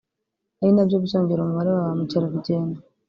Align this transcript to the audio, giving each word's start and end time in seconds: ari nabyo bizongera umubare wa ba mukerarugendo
ari 0.61 0.71
nabyo 0.73 0.97
bizongera 1.03 1.39
umubare 1.41 1.69
wa 1.71 1.85
ba 1.87 1.91
mukerarugendo 1.97 2.77